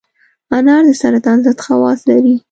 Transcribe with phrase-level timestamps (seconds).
[0.57, 2.35] انار د سرطان ضد خواص لري.